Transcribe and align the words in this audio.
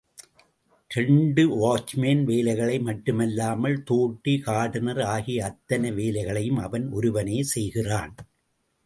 இரண்டு 0.91 1.43
வாட்ச்மேன் 1.55 2.23
வேலைகளை 2.23 2.77
மட்டுமில்லாமல், 2.79 3.77
தோட்டி 3.83 4.33
கார்டனர் 4.45 5.03
ஆகிய 5.05 5.45
அத்தனை 5.45 5.91
வேலைகளையும் 5.91 6.57
அவன் 6.57 6.87
ஒருவனே 6.91 7.37
செய்கிறான். 7.43 8.15